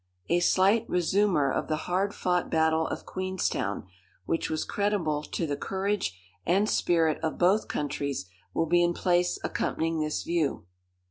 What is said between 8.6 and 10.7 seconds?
be in place accompanying this view.